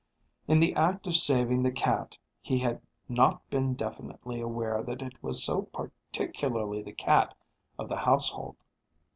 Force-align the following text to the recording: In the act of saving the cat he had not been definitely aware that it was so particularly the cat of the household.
In 0.47 0.59
the 0.59 0.73
act 0.73 1.05
of 1.05 1.15
saving 1.15 1.61
the 1.61 1.71
cat 1.71 2.17
he 2.41 2.57
had 2.57 2.81
not 3.07 3.47
been 3.51 3.75
definitely 3.75 4.41
aware 4.41 4.81
that 4.81 5.03
it 5.03 5.21
was 5.21 5.43
so 5.43 5.69
particularly 6.11 6.81
the 6.81 6.91
cat 6.91 7.35
of 7.77 7.87
the 7.87 7.97
household. 7.97 8.55